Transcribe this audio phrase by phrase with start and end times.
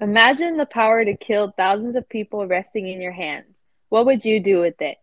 [0.00, 3.54] Imagine the power to kill thousands of people resting in your hands.
[3.90, 4.96] What would you do with it?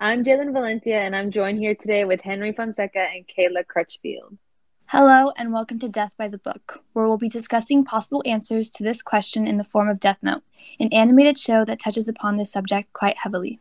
[0.00, 4.38] I'm Jalen Valencia, and I'm joined here today with Henry Fonseca and Kayla Crutchfield.
[4.86, 8.82] Hello, and welcome to Death by the Book, where we'll be discussing possible answers to
[8.82, 10.42] this question in the form of Death Note,
[10.80, 13.60] an animated show that touches upon this subject quite heavily.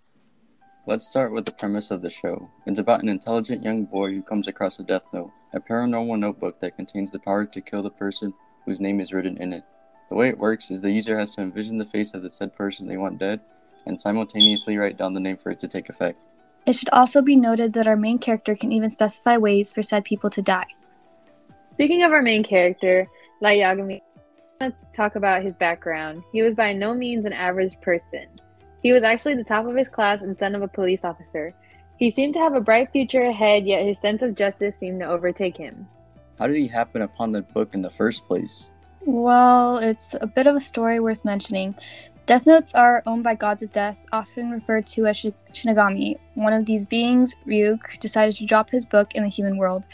[0.87, 2.49] Let's start with the premise of the show.
[2.65, 6.59] It's about an intelligent young boy who comes across a Death Note, a paranormal notebook
[6.61, 8.33] that contains the power to kill the person
[8.65, 9.63] whose name is written in it.
[10.10, 12.55] The way it works is the user has to envision the face of the said
[12.55, 13.40] person they want dead
[13.86, 16.20] and simultaneously write down the name for it to take effect.
[16.66, 20.03] It should also be noted that our main character can even specify ways for said
[20.03, 20.66] people to die.
[21.67, 23.08] Speaking of our main character,
[23.41, 24.02] Light Yagami,
[24.62, 26.23] I want to talk about his background.
[26.34, 28.28] He was by no means an average person.
[28.84, 31.53] He was actually the top of his class and son of a police officer.
[31.98, 35.08] He seemed to have a bright future ahead, yet his sense of justice seemed to
[35.08, 35.88] overtake him.
[36.38, 38.70] How did he happen upon the book in the first place?
[39.05, 41.76] Well, it's a bit of a story worth mentioning.
[42.26, 45.17] Death Notes are owned by gods of death, often referred to as
[45.52, 46.19] Shinigami.
[46.36, 49.86] One of these beings, Ryuk, decided to drop his book in the human world.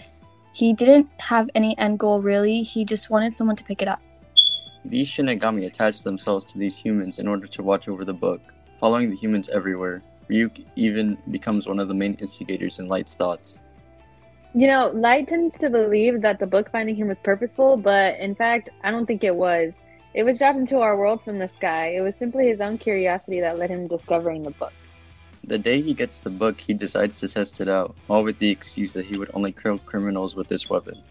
[0.52, 4.02] He didn't have any end goal really, he just wanted someone to pick it up.
[4.84, 8.42] These Shinigami attach themselves to these humans in order to watch over the book,
[8.80, 10.04] following the humans everywhere.
[10.30, 13.58] Ryuk even becomes one of the main instigators in Light's thoughts.
[14.56, 18.36] You know, Light tends to believe that the book finding him was purposeful, but in
[18.36, 19.74] fact, I don't think it was.
[20.14, 21.88] It was dropped into our world from the sky.
[21.88, 24.72] It was simply his own curiosity that led him discovering the book.
[25.44, 28.50] The day he gets the book, he decides to test it out, all with the
[28.50, 31.04] excuse that he would only kill criminals with this weapon.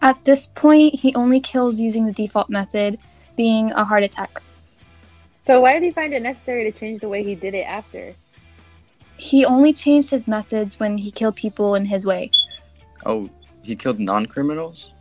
[0.00, 3.00] At this point, he only kills using the default method,
[3.36, 4.40] being a heart attack.
[5.42, 8.14] So, why did he find it necessary to change the way he did it after?
[9.16, 12.30] He only changed his methods when he killed people in his way.
[13.06, 13.28] Oh,
[13.62, 14.92] he killed non criminals?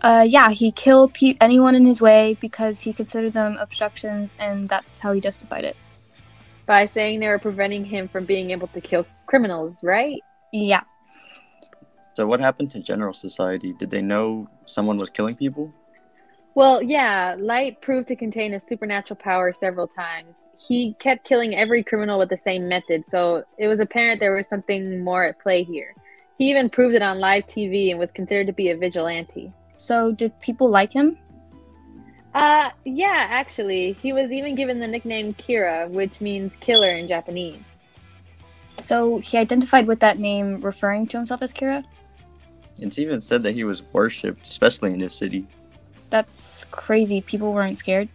[0.00, 4.68] Uh, yeah, he killed pe- anyone in his way because he considered them obstructions, and
[4.68, 5.76] that's how he justified it.
[6.66, 10.20] By saying they were preventing him from being able to kill criminals, right?
[10.52, 10.82] Yeah.
[12.14, 13.72] So, what happened to general society?
[13.72, 15.72] Did they know someone was killing people?
[16.54, 20.48] Well, yeah, Light proved to contain a supernatural power several times.
[20.58, 24.48] He kept killing every criminal with the same method, so it was apparent there was
[24.48, 25.94] something more at play here.
[26.38, 29.52] He even proved it on live TV and was considered to be a vigilante.
[29.76, 31.18] So, did people like him?
[32.32, 33.94] Uh, yeah, actually.
[33.94, 37.60] He was even given the nickname Kira, which means killer in Japanese.
[38.78, 41.84] So, he identified with that name, referring to himself as Kira?
[42.78, 45.44] It's even said that he was worshipped, especially in his city.
[46.10, 47.20] That's crazy.
[47.20, 48.08] People weren't scared.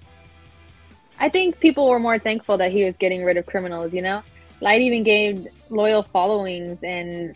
[1.20, 4.24] I think people were more thankful that he was getting rid of criminals, you know?
[4.62, 7.36] Light even gained loyal followings and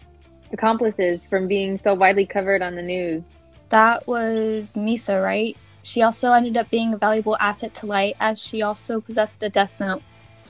[0.52, 3.25] accomplices from being so widely covered on the news.
[3.69, 5.58] That was Misa, right?
[5.84, 9.50] She also ended up being a valuable asset to Light as she also possessed a
[9.50, 10.02] death note.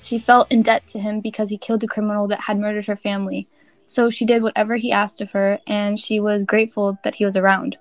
[0.01, 2.95] She felt in debt to him because he killed the criminal that had murdered her
[2.95, 3.47] family.
[3.85, 7.37] So she did whatever he asked of her, and she was grateful that he was
[7.37, 7.77] around.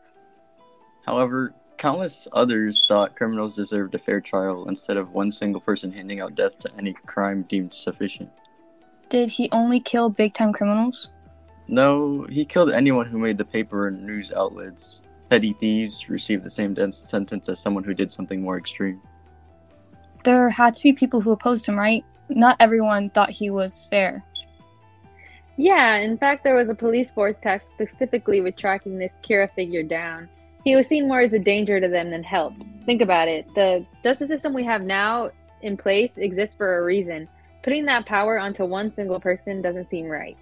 [1.05, 6.21] However, countless others thought criminals deserved a fair trial instead of one single person handing
[6.21, 8.31] out death to any crime deemed sufficient.
[9.09, 11.11] Did he only kill big time criminals?
[11.69, 15.03] No, he killed anyone who made the paper and news outlets.
[15.31, 19.01] Petty thieves received the same death sentence as someone who did something more extreme.
[20.23, 22.05] There had to be people who opposed him, right?
[22.29, 24.25] Not everyone thought he was fair.
[25.57, 29.83] Yeah, in fact, there was a police force tasked specifically with tracking this Kira figure
[29.83, 30.29] down.
[30.65, 32.55] He was seen more as a danger to them than help.
[32.85, 33.47] Think about it.
[33.55, 35.31] The justice system we have now
[35.63, 37.29] in place exists for a reason.
[37.63, 40.37] Putting that power onto one single person doesn't seem right.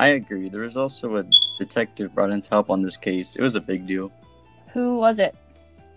[0.00, 0.48] I agree.
[0.48, 1.24] There was also a
[1.58, 3.36] detective brought in to help on this case.
[3.36, 4.10] It was a big deal.
[4.72, 5.36] Who was it?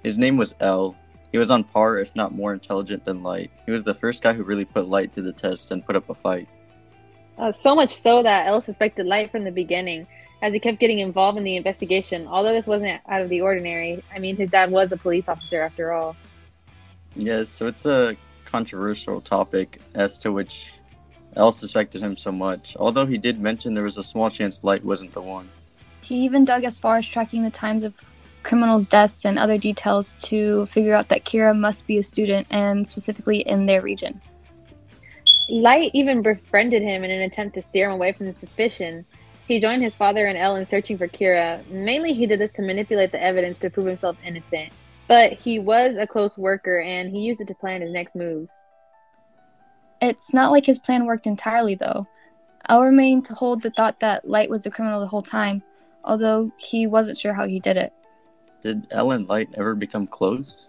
[0.03, 0.97] His name was L.
[1.31, 3.49] He was on par, if not more intelligent than Light.
[3.65, 6.09] He was the first guy who really put Light to the test and put up
[6.09, 6.49] a fight.
[7.37, 10.05] Uh, so much so that L suspected Light from the beginning,
[10.41, 12.27] as he kept getting involved in the investigation.
[12.27, 15.61] Although this wasn't out of the ordinary, I mean, his dad was a police officer
[15.61, 16.17] after all.
[17.15, 20.73] Yes, so it's a controversial topic as to which
[21.35, 24.83] L suspected him so much, although he did mention there was a small chance Light
[24.83, 25.49] wasn't the one.
[26.01, 27.95] He even dug as far as tracking the times of
[28.43, 32.85] criminals' deaths and other details to figure out that Kira must be a student and
[32.85, 34.21] specifically in their region.
[35.49, 39.05] Light even befriended him in an attempt to steer him away from the suspicion.
[39.47, 41.65] He joined his father and L in searching for Kira.
[41.69, 44.71] Mainly, he did this to manipulate the evidence to prove himself innocent.
[45.07, 48.49] But he was a close worker and he used it to plan his next moves.
[50.03, 52.05] It's not like his plan worked entirely, though.
[52.65, 55.63] I'll remain to hold the thought that Light was the criminal the whole time,
[56.03, 57.93] although he wasn't sure how he did it.
[58.61, 60.67] Did L and Light ever become close?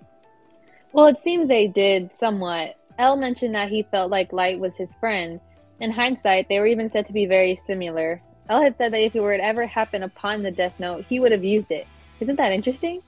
[0.92, 2.76] Well, it seems they did somewhat.
[2.96, 5.40] L mentioned that he felt like Light was his friend.
[5.80, 8.22] In hindsight, they were even said to be very similar.
[8.48, 11.18] L had said that if it were to ever happen upon the Death Note, he
[11.18, 11.88] would have used it.
[12.20, 13.02] Isn't that interesting?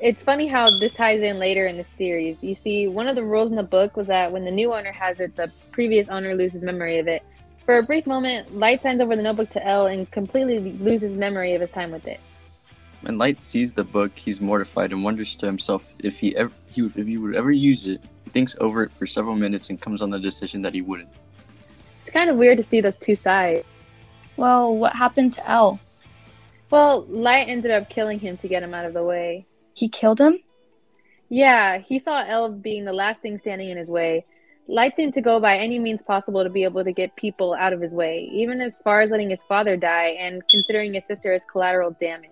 [0.00, 2.42] It's funny how this ties in later in the series.
[2.42, 4.92] You see, one of the rules in the book was that when the new owner
[4.92, 7.22] has it, the previous owner loses memory of it.
[7.66, 11.54] For a brief moment, Light signs over the notebook to L and completely loses memory
[11.54, 12.18] of his time with it.
[13.02, 16.82] When Light sees the book, he's mortified and wonders to himself if he ever he,
[16.82, 18.00] if he would ever use it.
[18.24, 21.10] He thinks over it for several minutes and comes on the decision that he wouldn't.
[22.00, 23.66] It's kind of weird to see those two sides.
[24.38, 25.78] Well, what happened to L?
[26.70, 29.46] Well, Light ended up killing him to get him out of the way.
[29.80, 30.38] He killed him?
[31.30, 34.26] Yeah, he saw L being the last thing standing in his way.
[34.68, 37.72] Light seemed to go by any means possible to be able to get people out
[37.72, 41.32] of his way, even as far as letting his father die and considering his sister
[41.32, 42.28] as collateral damage.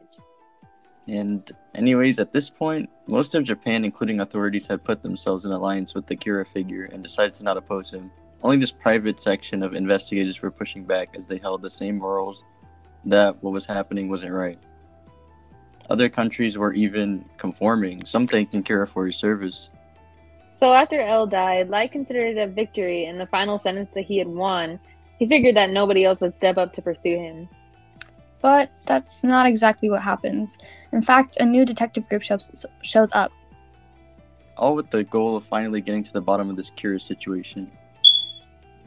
[1.06, 5.94] And, anyways, at this point, most of Japan, including authorities, had put themselves in alliance
[5.94, 8.10] with the Kira figure and decided to not oppose him.
[8.42, 12.44] Only this private section of investigators were pushing back as they held the same morals
[13.06, 14.58] that what was happening wasn't right.
[15.90, 19.70] Other countries were even conforming, some thanking Kira for his service.
[20.52, 24.18] So after L died, Light considered it a victory in the final sentence that he
[24.18, 24.78] had won.
[25.18, 27.48] He figured that nobody else would step up to pursue him.
[28.42, 30.58] But that's not exactly what happens.
[30.92, 33.32] In fact, a new detective group shows, shows up.
[34.56, 37.70] All with the goal of finally getting to the bottom of this curious situation.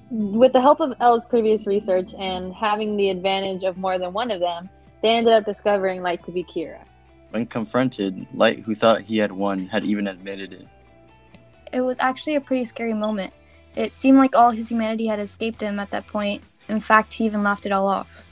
[0.10, 4.30] With the help of L's previous research and having the advantage of more than one
[4.30, 4.70] of them,
[5.02, 6.84] they ended up discovering Light to be Kira.
[7.32, 10.68] When confronted, Light, who thought he had won, had even admitted it.
[11.74, 13.34] It was actually a pretty scary moment.
[13.76, 16.44] It seemed like all his humanity had escaped him at that point.
[16.68, 18.26] In fact, he even laughed it all off.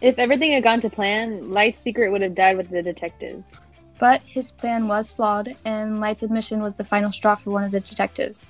[0.00, 3.42] If everything had gone to plan, Light's secret would have died with the detectives.
[3.98, 7.72] But his plan was flawed, and Light's admission was the final straw for one of
[7.72, 8.46] the detectives.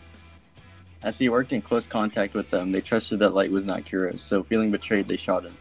[1.02, 4.20] As he worked in close contact with them, they trusted that Light was not Kira,
[4.20, 5.56] so feeling betrayed, they shot him.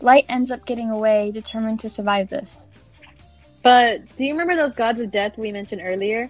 [0.00, 2.68] Light ends up getting away, determined to survive this.
[3.62, 6.28] But do you remember those gods of death we mentioned earlier?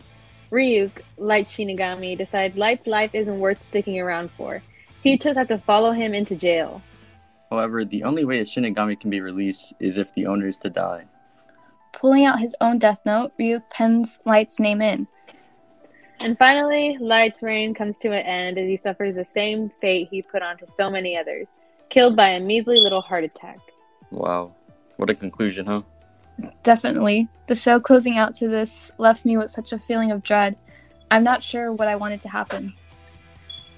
[0.50, 4.62] Ryuk, Light Shinigami, decides Light's life isn't worth sticking around for.
[5.02, 6.82] He just has to follow him into jail.
[7.50, 10.70] However, the only way a Shinigami can be released is if the owner is to
[10.70, 11.04] die.
[11.92, 15.06] Pulling out his own death note, Ryuk pens Light's name in.
[16.20, 20.20] And finally, Light's reign comes to an end as he suffers the same fate he
[20.22, 21.48] put onto so many others,
[21.88, 23.58] killed by a measly little heart attack.
[24.10, 24.52] Wow.
[24.96, 25.82] What a conclusion, huh?
[26.62, 27.28] Definitely.
[27.46, 30.56] The show closing out to this left me with such a feeling of dread.
[31.10, 32.72] I'm not sure what I wanted to happen.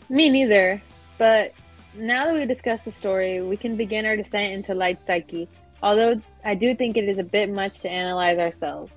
[0.09, 0.83] Me neither.
[1.19, 1.53] But
[1.95, 5.49] now that we've discussed the story, we can begin our descent into Light's psyche,
[5.83, 8.93] although I do think it is a bit much to analyze ourselves.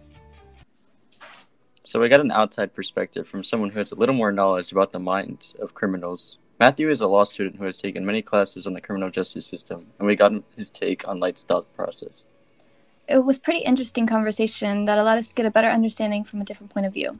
[1.84, 4.92] So we got an outside perspective from someone who has a little more knowledge about
[4.92, 6.38] the minds of criminals.
[6.60, 9.88] Matthew is a law student who has taken many classes on the criminal justice system,
[10.00, 12.26] and we got his take on Light's thought process.
[13.07, 16.46] It was pretty interesting conversation that allowed us to get a better understanding from a
[16.46, 17.19] different point of view.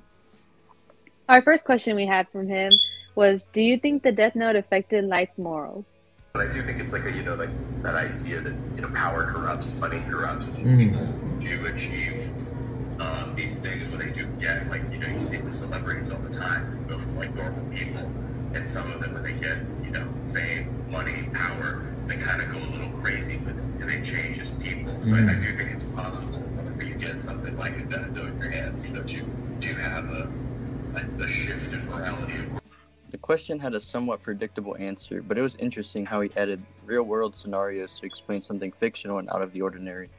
[1.30, 2.72] Our first question we had from him
[3.16, 5.86] was Do you think the Death Note affected Light's morals?
[6.34, 7.50] But I do think it's like a, you know, like
[7.84, 10.78] that idea that, you know, power corrupts, money corrupts, and Mhm.
[10.80, 11.08] people
[11.40, 12.30] do achieve
[13.00, 16.20] um, these things when they do get, like, you know, you see the celebrities all
[16.20, 18.10] the time, who go from, like, normal people,
[18.54, 22.52] and some of them, when they get, you know, fame, money, power, they kind of
[22.52, 24.96] go a little crazy with it, and they change as people.
[25.02, 25.30] So mm.
[25.30, 28.40] I, I do think it's possible whenever you get something like a death note in
[28.40, 29.26] your hands, you know, to,
[29.62, 30.32] to have a,
[30.96, 32.46] a, a shift in morality.
[33.12, 37.04] The question had a somewhat predictable answer, but it was interesting how he added real
[37.04, 40.10] world scenarios to explain something fictional and out of the ordinary.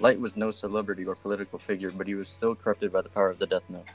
[0.00, 3.28] Light was no celebrity or political figure, but he was still corrupted by the power
[3.28, 3.88] of the Death Note.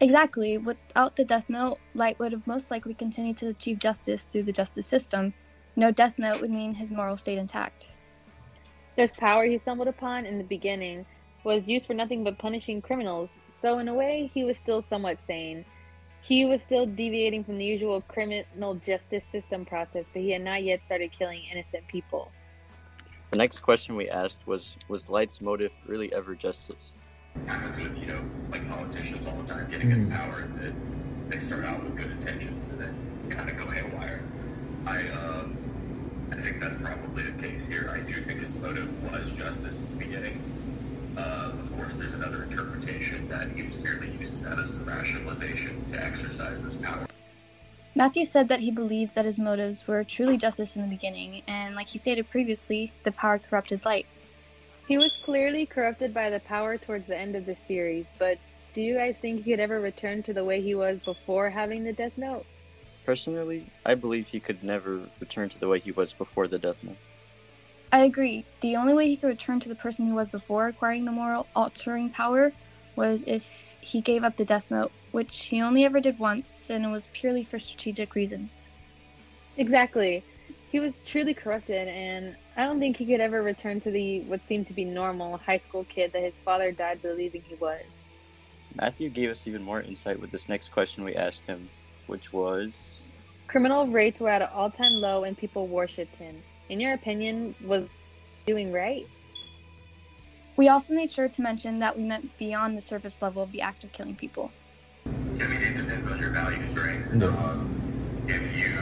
[0.00, 0.58] Exactly.
[0.58, 4.52] Without the Death Note, Light would have most likely continued to achieve justice through the
[4.52, 5.32] justice system.
[5.76, 7.92] No Death Note would mean his moral stayed intact.
[8.96, 11.06] This power he stumbled upon in the beginning
[11.44, 15.18] was used for nothing but punishing criminals, so in a way, he was still somewhat
[15.26, 15.64] sane.
[16.20, 20.62] He was still deviating from the usual criminal justice system process, but he had not
[20.62, 22.30] yet started killing innocent people.
[23.30, 26.92] The next question we asked was Was Light's motive really ever justice?
[27.46, 30.12] happens with, you know, like politicians all the time getting in hmm.
[30.12, 34.22] power and they start out with good intentions and then kind of go haywire.
[34.86, 35.56] I, um,
[36.32, 37.90] I think that's probably the case here.
[37.92, 40.42] I do think his motive was justice in the beginning.
[41.16, 45.84] Uh, of course, there's another interpretation that he was merely using that as a rationalization
[45.90, 47.06] to exercise this power.
[47.94, 51.76] Matthew said that he believes that his motives were truly justice in the beginning, and
[51.76, 54.06] like he stated previously, the power corrupted Light.
[54.88, 58.38] He was clearly corrupted by the power towards the end of the series, but
[58.74, 61.84] do you guys think he could ever return to the way he was before having
[61.84, 62.46] the Death Note?
[63.04, 66.84] Personally, I believe he could never return to the way he was before the Death
[66.84, 66.96] Note.
[67.92, 68.44] I agree.
[68.60, 71.46] The only way he could return to the person he was before acquiring the moral
[71.54, 72.52] altering power
[72.96, 76.84] was if he gave up the Death Note, which he only ever did once, and
[76.84, 78.68] it was purely for strategic reasons.
[79.56, 80.24] Exactly.
[80.70, 84.46] He was truly corrupted, and I don't think he could ever return to the what
[84.46, 87.82] seemed to be normal high school kid that his father died believing he was.
[88.74, 91.68] Matthew gave us even more insight with this next question we asked him,
[92.12, 93.00] which was
[93.48, 96.42] Criminal rates were at an all time low and people worshipped him.
[96.68, 97.86] In your opinion, was
[98.46, 99.06] doing right?
[100.56, 103.62] We also made sure to mention that we meant beyond the surface level of the
[103.62, 104.52] act of killing people.
[105.06, 105.10] I
[105.46, 107.00] mean, it depends on your values, right?
[107.14, 107.26] Yeah.
[107.28, 108.74] Um, if you,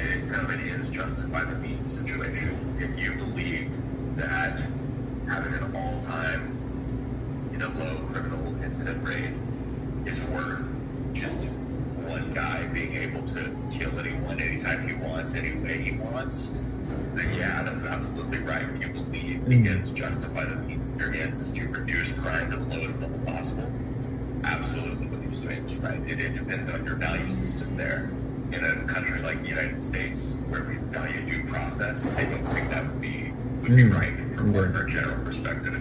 [0.00, 2.76] it's kind of an ends justify the means situation.
[2.80, 3.72] If you believe
[4.16, 4.60] that
[5.28, 9.34] having an all-time, you know, low criminal incident rate
[10.06, 10.83] is worth
[11.14, 11.46] just
[12.06, 16.48] one guy being able to kill anyone anytime he wants, any way he wants,
[17.14, 18.62] then yeah, that's absolutely right.
[18.74, 19.70] If you believe the Mhm.
[19.70, 23.70] ends justify the means, your ends is to reduce crime to the lowest level possible
[24.44, 25.40] absolutely what he was
[25.78, 25.98] right.
[26.06, 28.10] It, it depends on your value system there.
[28.52, 32.68] In a country like the United States, where we value due process, I don't think
[32.70, 33.94] that would be would be Mm.
[33.98, 34.60] right from Yeah.
[34.60, 35.80] our general perspective.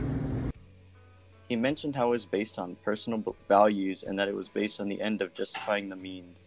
[1.53, 4.79] He mentioned how it was based on personal b- values and that it was based
[4.79, 6.39] on the end of justifying the means.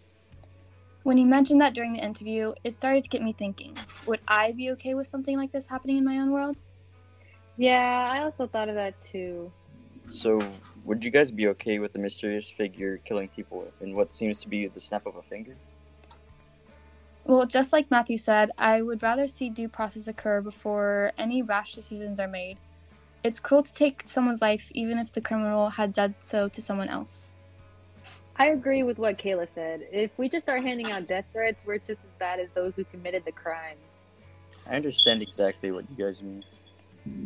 [1.05, 3.77] When he mentioned that during the interview, it started to get me thinking
[4.09, 6.63] would I be okay with something like this happening in my own world?
[7.57, 9.53] Yeah, I also thought of that too.
[10.09, 10.41] So,
[10.85, 14.49] would you guys be okay with the mysterious figure killing people in what seems to
[14.49, 15.55] be the snap of a finger?
[17.25, 21.75] Well, just like Matthew said, I would rather see due process occur before any rash
[21.75, 22.59] decisions are made.
[23.27, 26.89] It's cruel to take someone's life even if the criminal had done so to someone
[26.89, 27.33] else.
[28.37, 29.81] I agree with what Kayla said.
[29.91, 32.85] If we just start handing out death threats, we're just as bad as those who
[32.85, 33.79] committed the crime.
[34.71, 36.45] I understand exactly what you guys mean.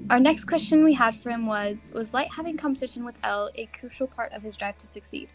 [0.09, 3.66] Our next question we had for him was Was Light having competition with L a
[3.66, 5.28] crucial part of his drive to succeed?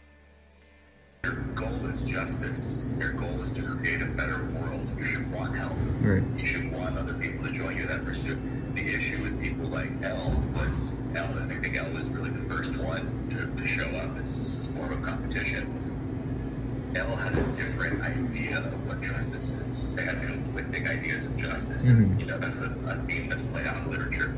[1.22, 2.88] Your goal is justice.
[2.98, 4.88] Your goal is to create a better world.
[4.98, 5.78] You should want help.
[6.00, 6.24] Right.
[6.36, 8.38] You should want other people to join you in that pursuit.
[8.76, 10.72] The issue with people like L was
[11.16, 14.36] L, and I think L was really the first one to, to show up as
[14.38, 16.92] this more of a competition.
[16.94, 19.94] L had a different idea of what justice is.
[19.94, 21.82] They had conflicting ideas of justice.
[21.84, 22.20] Mhm.
[22.20, 24.36] You know, that's a, a theme that's played out in literature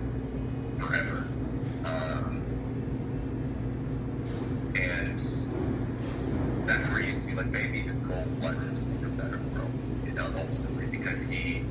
[0.78, 1.24] forever.
[1.84, 2.42] Um,
[4.76, 5.18] and
[6.68, 9.72] that's where you see like maybe his goal wasn't a better world,
[10.06, 11.64] you know, ultimately because he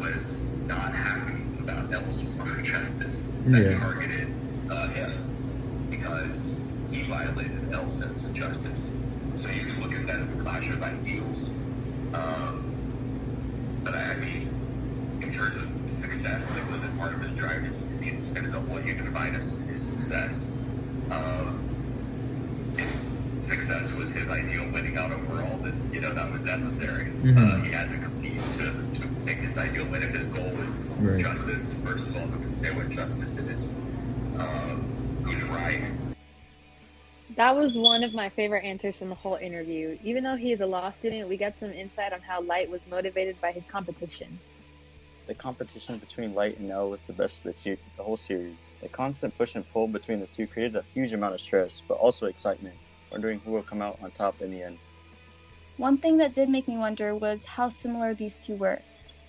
[0.00, 3.78] was not happy about L's for justice that Yeah.
[3.78, 4.32] targeted
[4.70, 6.38] uh, him because
[6.90, 8.90] he violated L's sense of justice.
[9.36, 11.44] So you can look at that as a clash of ideals.
[12.14, 12.62] Um,
[13.84, 14.48] but I I mean,
[15.22, 18.14] in terms of success, like was it part of his drive to succeed?
[18.14, 20.46] It depends on what you define as his success.
[21.10, 21.62] Um,
[23.40, 27.06] success was his ideal winning out overall, then you know that was necessary.
[27.22, 27.36] Mhm.
[27.38, 28.64] Uh, he had to compete to,
[29.00, 30.02] to make his ideal win.
[30.02, 31.20] If his goal was Right.
[31.20, 33.62] justice, first of all, who can say what justice is?
[34.38, 35.92] Um, who's right?
[37.36, 39.98] That was one of my favorite answers from the whole interview.
[40.02, 42.80] Even though he is a law student, we got some insight on how Light was
[42.88, 44.38] motivated by his competition.
[45.26, 48.56] The competition between Light and L was the best of the, ser- the whole series.
[48.80, 51.94] The constant push and pull between the two created a huge amount of stress, but
[51.98, 52.76] also excitement,
[53.12, 54.78] wondering who will come out on top in the end.
[55.76, 58.80] One thing that did make me wonder was how similar these two were.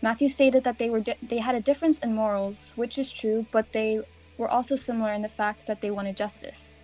[0.01, 3.45] Matthew stated that they were di- they had a difference in morals, which is true,
[3.51, 4.01] but they
[4.37, 6.77] were also similar in the fact that they wanted justice.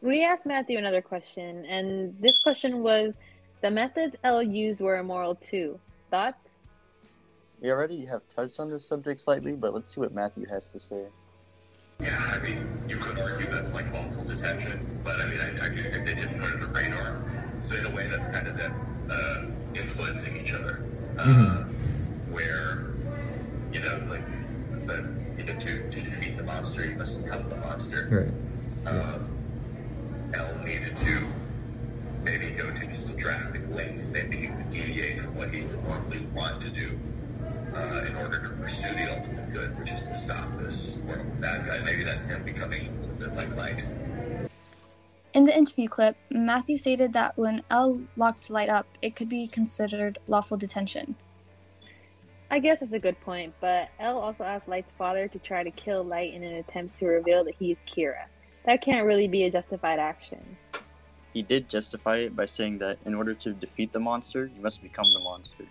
[0.00, 3.14] We asked Matthew another question, and this question was
[3.60, 5.78] the methods L used were immoral too.
[6.10, 6.60] Thoughts?
[7.60, 10.78] We already have touched on this subject slightly, but let's see what Matthew has to
[10.78, 11.06] say.
[12.00, 15.68] Yeah, I mean, you could argue that's like lawful detention, but I mean, I, I
[15.68, 17.24] do they didn't put it on the radar.
[17.64, 20.84] So in a way, that's kind of them uh, influencing each other,
[21.18, 21.64] uh,
[22.30, 22.94] where
[23.72, 24.22] you know, like
[24.74, 25.04] it's that
[25.36, 28.32] you know, to to defeat the monster, you must become the monster.
[28.84, 28.92] Right.
[28.92, 29.28] Um,
[30.34, 31.26] L needed to
[32.22, 36.26] maybe go to just drastic lengths, maybe he would deviate from what he would normally
[36.34, 36.98] want to do
[37.74, 41.66] uh, in order to pursue the ultimate good, which is to stop this horrible bad
[41.66, 41.78] guy.
[41.80, 43.82] Maybe that's him becoming a little bit like Light.
[45.38, 49.46] In the interview clip, Matthew stated that when L locked Light up, it could be
[49.46, 51.14] considered lawful detention.
[52.50, 55.70] I guess it's a good point, but L also asked Light's father to try to
[55.70, 58.24] kill Light in an attempt to reveal that he's Kira.
[58.66, 60.44] That can't really be a justified action.
[61.32, 64.82] He did justify it by saying that in order to defeat the monster, you must
[64.82, 65.66] become the monster.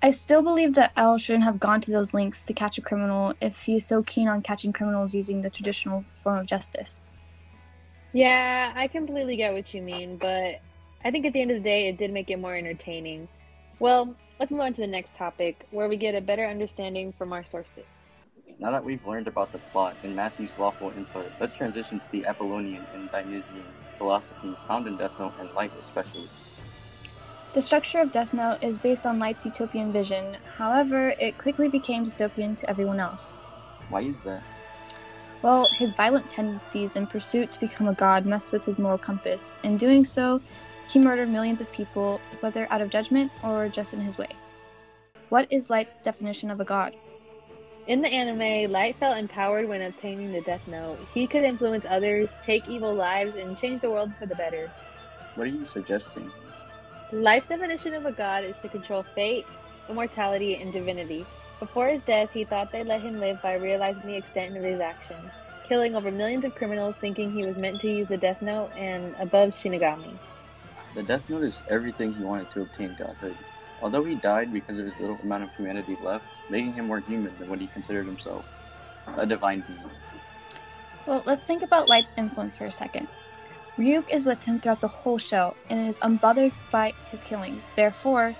[0.00, 3.34] I still believe that L shouldn't have gone to those lengths to catch a criminal
[3.40, 7.00] if he's so keen on catching criminals using the traditional form of justice.
[8.16, 10.62] Yeah, I completely get what you mean, but
[11.04, 13.28] I think at the end of the day, it did make it more entertaining.
[13.78, 17.34] Well, let's move on to the next topic, where we get a better understanding from
[17.34, 17.84] our sources.
[18.58, 22.24] Now that we've learned about the plot and Matthew's lawful input, let's transition to the
[22.24, 23.62] Apollonian and Dionysian
[23.98, 26.30] philosophy found in Death Note and Light especially.
[27.52, 32.04] The structure of Death Note is based on Light's utopian vision, however, it quickly became
[32.04, 33.42] dystopian to everyone else.
[33.90, 34.42] Why is that?
[35.46, 39.54] Well, his violent tendencies and pursuit to become a god messed with his moral compass.
[39.62, 40.40] In doing so,
[40.90, 44.26] he murdered millions of people, whether out of judgment or just in his way.
[45.28, 46.96] What is Light's definition of a god?
[47.86, 50.98] In the anime, Light felt empowered when obtaining the Death Note.
[51.14, 54.68] He could influence others, take evil lives, and change the world for the better.
[55.36, 56.28] What are you suggesting?
[57.12, 59.46] Light's definition of a god is to control fate,
[59.88, 61.24] immortality, and divinity.
[61.60, 64.80] Before his death, he thought they let him live by realizing the extent of his
[64.80, 65.30] actions,
[65.68, 69.14] killing over millions of criminals thinking he was meant to use the Death Note and
[69.18, 70.18] above Shinigami.
[70.94, 73.36] The Death Note is everything he wanted to obtain godhood.
[73.80, 77.36] Although he died because of his little amount of humanity left, making him more human
[77.38, 78.44] than what he considered himself
[79.16, 79.90] a divine being.
[81.06, 83.08] Well, let's think about Light's influence for a second.
[83.78, 87.72] Ryuk is with him throughout the whole show and is unbothered by his killings.
[87.74, 88.34] Therefore,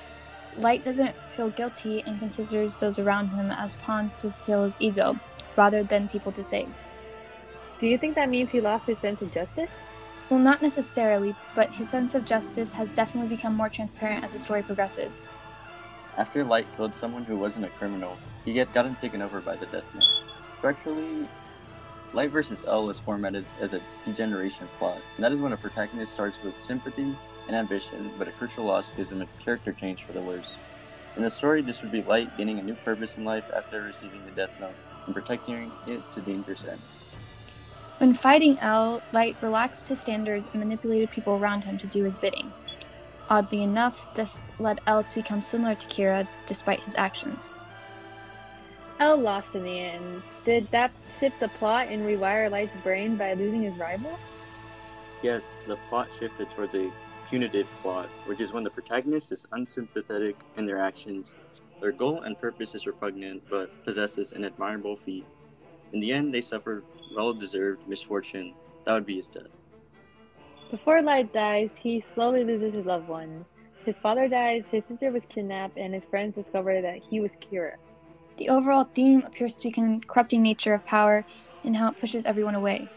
[0.59, 5.19] Light doesn't feel guilty and considers those around him as pawns to fulfill his ego,
[5.57, 6.91] rather than people to save.
[7.79, 9.73] Do you think that means he lost his sense of justice?
[10.31, 14.39] Well, not necessarily, but his sense of justice has definitely become more transparent as the
[14.39, 15.27] story progresses.
[16.17, 19.67] After Light killed someone who wasn't a criminal, he had gotten taken over by the
[19.67, 20.05] Death Note.
[20.57, 21.29] Structurally,
[22.15, 26.13] Light versus L is formatted as a degeneration plot, and that is when a protagonist
[26.13, 27.15] starts with sympathy
[27.47, 30.49] and ambition, but a crucial loss gives him a character change for the worse.
[31.17, 34.25] In the story, this would be Light gaining a new purpose in life after receiving
[34.25, 34.75] the Death Note
[35.07, 36.81] and protecting it to dangerous end.
[37.99, 42.17] When fighting L, Light relaxed his standards and manipulated people around him to do his
[42.17, 42.53] bidding.
[43.31, 47.57] Oddly enough, this led L to become similar to Kira despite his actions.
[49.01, 50.23] L lost in the end.
[50.45, 54.19] Did that shift the plot and rewire Light's brain by losing his rival?
[55.23, 56.91] Yes, the plot shifted towards a
[57.29, 61.35] punitive plot, which is when the protagonist is unsympathetic in their actions.
[61.81, 65.27] Their goal and purpose is repugnant, but possesses an admirable feat.
[65.93, 66.83] In the end, they suffer
[67.15, 68.55] well deserved misfortune.
[68.85, 69.47] That would be his death.
[70.71, 73.45] Before Light dies, he slowly loses his loved ones.
[73.85, 77.75] His father dies, his sister was kidnapped, and his friends discover that he was Kira.
[78.37, 81.25] The overall theme appears to be the corrupting nature of power
[81.65, 82.89] and how it pushes everyone away.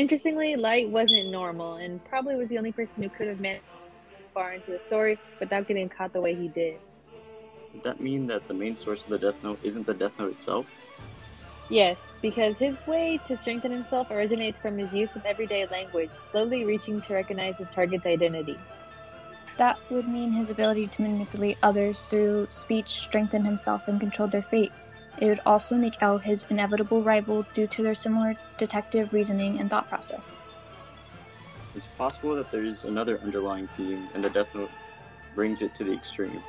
[0.00, 3.62] Interestingly, Light wasn't normal and probably was the only person who could have managed
[4.32, 6.80] far into the story without getting caught the way he did.
[7.74, 10.30] Would that mean that the main source of the Death Note isn't the Death Note
[10.30, 10.64] itself?
[11.68, 16.64] Yes, because his way to strengthen himself originates from his use of everyday language, slowly
[16.64, 18.56] reaching to recognize his target's identity.
[19.58, 24.40] That would mean his ability to manipulate others through speech strengthen himself and control their
[24.40, 24.72] fate.
[25.18, 29.68] It would also make L his inevitable rival due to their similar detective reasoning and
[29.68, 30.38] thought process.
[31.74, 34.70] It's possible that there is another underlying theme, and the Death Note
[35.34, 36.42] brings it to the extreme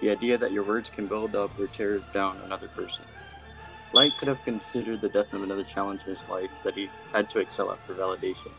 [0.00, 3.04] the idea that your words can build up or tear down another person.
[3.92, 7.30] Light could have considered the Death Note another challenge in his life that he had
[7.30, 8.50] to excel at for validation.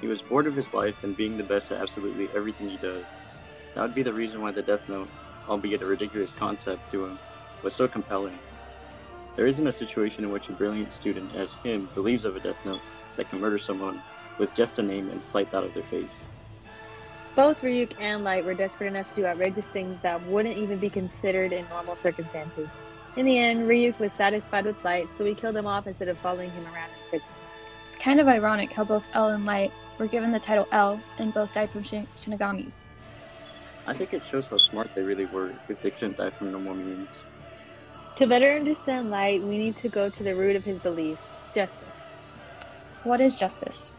[0.00, 3.04] He was bored of his life and being the best at absolutely everything he does.
[3.74, 5.08] That would be the reason why the Death Note,
[5.48, 7.18] albeit a ridiculous concept to him,
[7.62, 8.38] was so compelling.
[9.36, 12.58] There isn't a situation in which a brilliant student as him believes of a Death
[12.64, 12.80] Note
[13.16, 14.02] that can murder someone
[14.38, 16.14] with just a name and slight that of their face.
[17.36, 20.90] Both Ryuk and Light were desperate enough to do outrageous things that wouldn't even be
[20.90, 22.68] considered in normal circumstances.
[23.16, 26.18] In the end, Ryuk was satisfied with Light, so he killed him off instead of
[26.18, 27.28] following him around in prison.
[27.82, 31.32] It's kind of ironic how both L and Light were given the title L and
[31.32, 32.84] both died from shin- Shinigamis.
[33.86, 36.74] I think it shows how smart they really were if they couldn't die from normal
[36.74, 37.22] means.
[38.16, 41.22] To better understand Light, we need to go to the root of his beliefs
[41.54, 41.76] justice.
[43.02, 43.96] What is justice?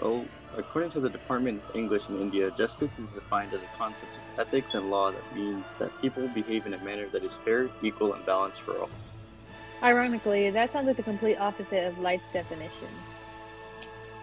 [0.00, 0.24] Well,
[0.56, 4.46] according to the Department of English in India, justice is defined as a concept of
[4.46, 8.14] ethics and law that means that people behave in a manner that is fair, equal,
[8.14, 8.88] and balanced for all.
[9.82, 12.88] Ironically, that sounds like the complete opposite of Light's definition.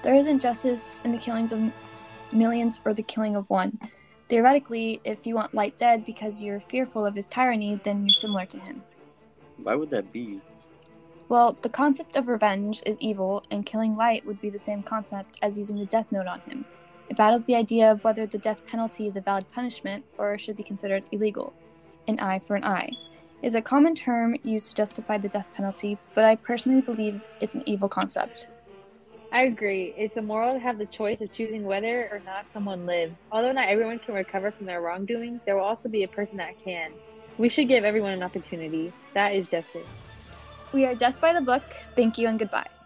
[0.03, 1.71] There isn't justice in the killings of
[2.31, 3.79] millions or the killing of one.
[4.29, 8.45] Theoretically, if you want Light dead because you're fearful of his tyranny, then you're similar
[8.45, 8.83] to him.
[9.63, 10.39] Why would that be?
[11.29, 15.37] Well, the concept of revenge is evil, and killing Light would be the same concept
[15.41, 16.65] as using the death note on him.
[17.09, 20.55] It battles the idea of whether the death penalty is a valid punishment or should
[20.55, 21.53] be considered illegal.
[22.07, 22.91] An eye for an eye
[23.41, 27.55] is a common term used to justify the death penalty, but I personally believe it's
[27.55, 28.47] an evil concept.
[29.31, 29.93] I agree.
[29.97, 33.13] It's immoral to have the choice of choosing whether or not someone lives.
[33.31, 36.57] Although not everyone can recover from their wrongdoing, there will also be a person that
[36.63, 36.91] can.
[37.37, 38.93] We should give everyone an opportunity.
[39.13, 39.85] That is justice.
[40.73, 41.63] We are Death by the Book.
[41.95, 42.76] Thank you and goodbye.